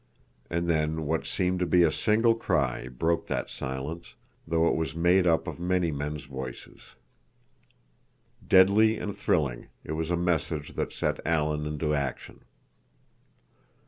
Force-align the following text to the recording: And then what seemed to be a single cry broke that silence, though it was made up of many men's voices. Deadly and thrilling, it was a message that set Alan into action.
And 0.49 0.67
then 0.67 1.05
what 1.05 1.27
seemed 1.27 1.59
to 1.59 1.67
be 1.67 1.83
a 1.83 1.91
single 1.91 2.33
cry 2.33 2.87
broke 2.87 3.27
that 3.27 3.51
silence, 3.51 4.15
though 4.47 4.67
it 4.67 4.75
was 4.75 4.95
made 4.95 5.27
up 5.27 5.47
of 5.47 5.59
many 5.59 5.91
men's 5.91 6.23
voices. 6.23 6.95
Deadly 8.47 8.97
and 8.97 9.15
thrilling, 9.15 9.67
it 9.83 9.91
was 9.91 10.09
a 10.09 10.17
message 10.17 10.69
that 10.73 10.91
set 10.91 11.19
Alan 11.23 11.67
into 11.67 11.93
action. 11.93 12.43